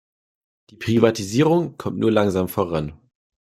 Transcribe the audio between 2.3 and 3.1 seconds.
voran.